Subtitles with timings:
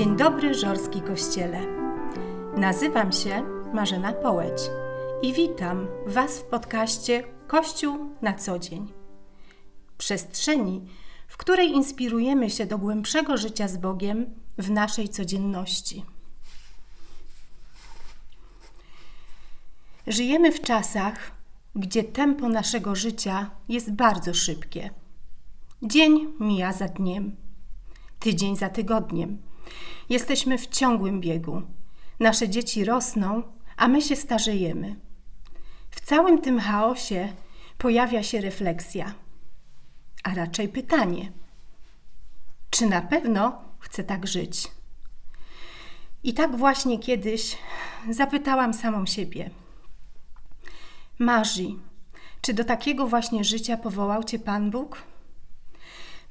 [0.00, 1.60] dobry Żorski Kościele.
[2.56, 3.42] Nazywam się
[3.74, 4.62] Marzena Połeć
[5.22, 8.92] i witam Was w podcaście Kościół na co dzień.
[9.98, 10.86] Przestrzeni,
[11.28, 14.26] w której inspirujemy się do głębszego życia z Bogiem
[14.58, 16.04] w naszej codzienności.
[20.06, 21.30] Żyjemy w czasach,
[21.74, 24.90] gdzie tempo naszego życia jest bardzo szybkie.
[25.82, 27.36] Dzień mija za dniem,
[28.18, 29.51] tydzień za tygodniem
[30.08, 31.62] Jesteśmy w ciągłym biegu.
[32.20, 33.42] Nasze dzieci rosną,
[33.76, 34.96] a my się starzejemy.
[35.90, 37.32] W całym tym chaosie
[37.78, 39.14] pojawia się refleksja,
[40.24, 41.32] a raczej pytanie:
[42.70, 44.68] czy na pewno chcę tak żyć?
[46.24, 47.58] I tak właśnie kiedyś
[48.10, 49.50] zapytałam samą siebie:
[51.18, 51.68] Marzy,
[52.40, 55.02] czy do takiego właśnie życia powołał Cię Pan Bóg?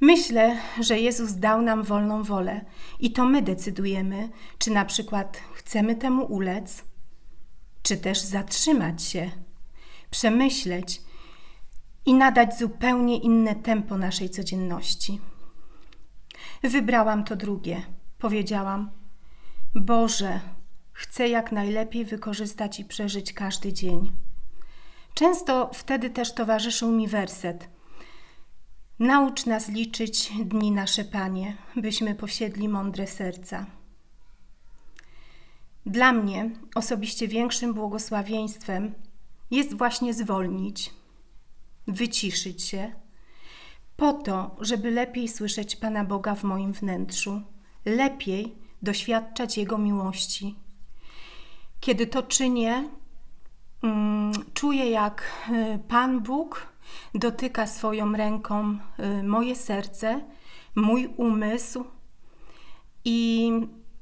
[0.02, 2.66] Myślę, że Jezus dał nam wolną wolę
[3.00, 6.84] i to my decydujemy, czy na przykład chcemy temu ulec,
[7.84, 9.32] czy też zatrzymać się,
[10.10, 11.02] przemyśleć
[12.06, 15.20] i nadać zupełnie inne tempo naszej codzienności.
[16.64, 17.82] Wybrałam to drugie.
[18.18, 18.92] Powiedziałam:
[19.76, 20.40] Boże,
[20.94, 24.12] chcę jak najlepiej wykorzystać i przeżyć każdy dzień.
[25.14, 27.70] Często wtedy też towarzyszył mi werset
[29.02, 33.66] Naucz nas liczyć dni nasze, Panie, byśmy posiedli mądre serca.
[35.86, 38.94] Dla mnie osobiście większym błogosławieństwem
[39.52, 40.94] jest właśnie zwolnić,
[41.88, 42.92] wyciszyć się,
[43.98, 47.42] po to, żeby lepiej słyszeć Pana Boga w moim wnętrzu,
[47.86, 50.56] lepiej doświadczać Jego miłości.
[51.80, 52.90] Kiedy to czynię,
[53.84, 56.71] mm, czuję, jak y, Pan Bóg
[57.16, 58.78] dotyka swoją ręką
[59.20, 60.22] y, moje serce,
[60.76, 61.86] mój umysł
[63.06, 63.52] i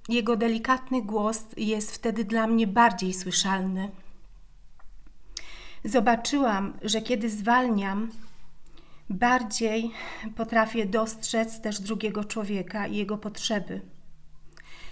[0.10, 3.92] jego delikatny głos jest wtedy dla mnie bardziej słyszalny.
[5.86, 8.12] Zobaczyłam, że kiedy zwalniam,
[9.10, 9.92] bardziej
[10.36, 13.82] potrafię dostrzec też drugiego człowieka i jego potrzeby.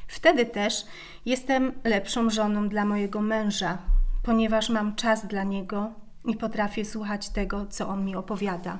[0.07, 0.85] Wtedy też
[1.25, 3.77] jestem lepszą żoną dla mojego męża,
[4.23, 5.91] ponieważ mam czas dla niego
[6.27, 8.77] i potrafię słuchać tego, co on mi opowiada.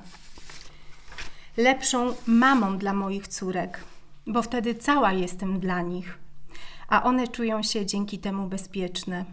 [1.56, 3.84] Lepszą mamą dla moich córek,
[4.26, 6.18] bo wtedy cała jestem dla nich,
[6.88, 9.24] a one czują się dzięki temu bezpieczne.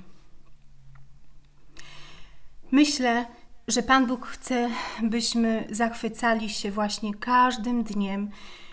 [2.71, 3.25] Myślę,
[3.67, 4.69] że Pan Bóg chce,
[5.03, 8.29] byśmy zachwycali się właśnie każdym dniem,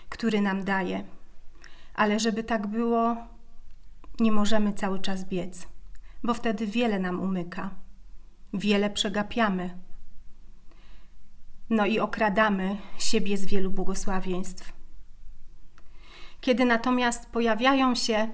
[0.09, 1.03] który nam daje.
[1.95, 3.17] Ale żeby tak było,
[4.19, 5.67] nie możemy cały czas biec,
[6.23, 7.82] bo wtedy wiele nam umyka
[8.53, 9.77] wiele przegapiamy.
[11.69, 14.73] No i okradamy siebie z wielu błogosławieństw.
[16.41, 18.29] Kiedy natomiast pojawiają się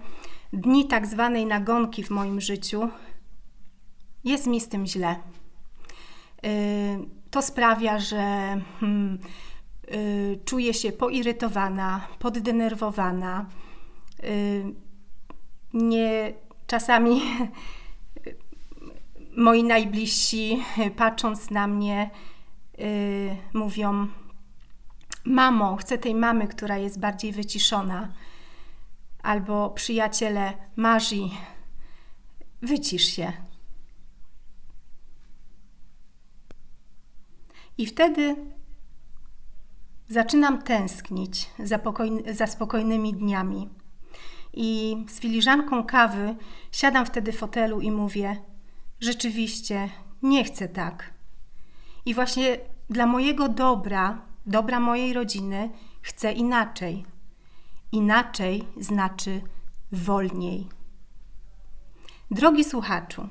[0.53, 2.89] dni tak zwanej nagonki w moim życiu,
[4.23, 5.15] jest mi z tym źle.
[6.45, 6.49] Y,
[7.31, 8.17] to sprawia, że
[8.79, 9.19] hmm,
[9.93, 13.45] y, czuję się poirytowana, poddenerwowana.
[14.23, 14.63] Y,
[15.73, 16.33] nie,
[16.67, 17.21] czasami
[19.39, 20.63] moi najbliżsi,
[20.95, 22.09] patrząc na mnie,
[22.77, 24.07] yy, mówią:
[25.25, 28.13] Mamo, chcę tej mamy, która jest bardziej wyciszona.
[29.23, 31.29] Albo przyjaciele, Marzy,
[32.61, 33.33] wycisz się.
[37.77, 38.35] I wtedy
[40.07, 41.79] zaczynam tęsknić za,
[42.33, 43.69] za spokojnymi dniami.
[44.53, 46.35] I z filiżanką kawy
[46.71, 48.48] siadam wtedy w fotelu i mówię:
[49.01, 49.89] rzeczywiście
[50.23, 51.13] nie chcę tak.
[52.05, 52.57] I właśnie
[52.89, 55.69] dla mojego dobra, dobra mojej rodziny,
[56.01, 57.05] chcę inaczej.
[57.91, 59.41] Inaczej znaczy
[59.91, 60.67] wolniej.
[62.31, 63.29] Drogi słuchaczu,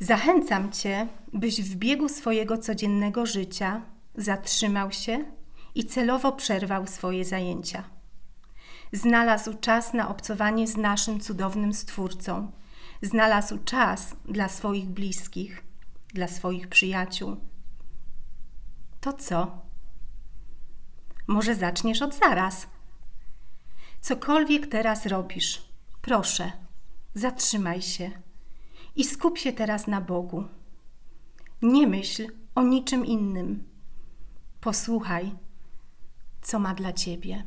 [0.00, 3.82] zachęcam Cię, byś w biegu swojego codziennego życia
[4.14, 5.24] zatrzymał się
[5.74, 7.84] i celowo przerwał swoje zajęcia.
[8.92, 12.52] Znalazł czas na obcowanie z naszym cudownym Stwórcą
[13.02, 15.64] znalazł czas dla swoich bliskich,
[16.14, 17.36] dla swoich przyjaciół.
[19.00, 19.62] To co?
[21.26, 22.66] Może zaczniesz od zaraz.
[24.00, 25.68] Cokolwiek teraz robisz,
[26.02, 26.52] proszę,
[27.14, 28.10] zatrzymaj się
[28.96, 30.44] i skup się teraz na Bogu.
[31.62, 33.64] Nie myśl o niczym innym.
[34.60, 35.34] Posłuchaj,
[36.42, 37.44] co ma dla ciebie.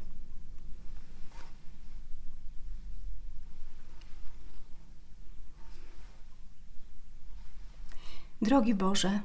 [8.47, 9.19] Drogi Boże,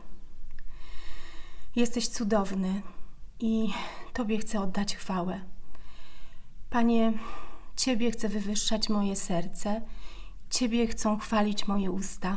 [1.76, 2.82] jesteś cudowny
[3.40, 3.72] i
[4.12, 5.40] Tobie chcę oddać chwałę.
[6.70, 7.12] Panie,
[7.76, 9.82] Ciebie chce wywyższać moje serce,
[10.50, 12.36] Ciebie chcą chwalić moje usta.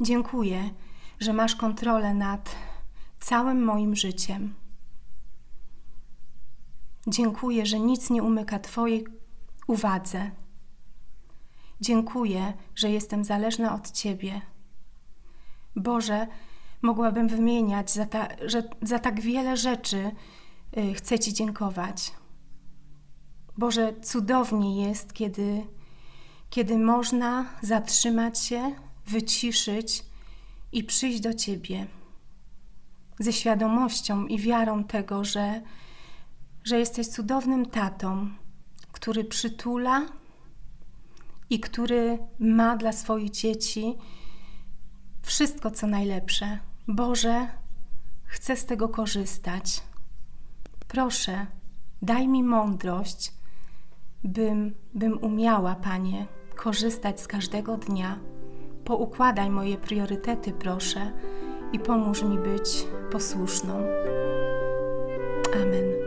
[0.00, 0.70] Dziękuję,
[1.20, 2.56] że masz kontrolę nad
[3.20, 4.54] całym moim życiem.
[7.06, 9.06] Dziękuję, że nic nie umyka Twojej
[9.66, 10.30] uwadze.
[11.80, 14.49] Dziękuję, że jestem zależna od Ciebie.
[15.76, 16.26] Boże,
[16.82, 20.10] mogłabym wymieniać za, ta, że, za tak wiele rzeczy.
[20.76, 22.12] Yy, chcę Ci dziękować.
[23.58, 25.66] Boże, cudownie jest, kiedy,
[26.50, 28.74] kiedy można zatrzymać się,
[29.06, 30.04] wyciszyć
[30.72, 31.86] i przyjść do Ciebie
[33.18, 35.62] ze świadomością i wiarą tego, że,
[36.64, 38.30] że jesteś cudownym tatą,
[38.92, 40.06] który przytula
[41.50, 43.98] i który ma dla swoich dzieci
[45.30, 46.58] wszystko, co najlepsze.
[46.88, 47.46] Boże,
[48.24, 49.82] chcę z tego korzystać.
[50.88, 51.46] Proszę,
[52.02, 53.32] daj mi mądrość,
[54.24, 58.18] bym, bym umiała, Panie, korzystać z każdego dnia.
[58.84, 61.12] Poukładaj moje priorytety, proszę,
[61.72, 63.74] i pomóż mi być posłuszną.
[65.54, 65.99] Amen.